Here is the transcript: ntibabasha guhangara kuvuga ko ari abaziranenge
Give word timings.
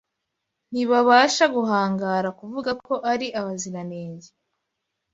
ntibabasha 0.71 1.45
guhangara 1.55 2.29
kuvuga 2.39 2.71
ko 2.85 2.93
ari 3.11 3.27
abaziranenge 3.39 4.29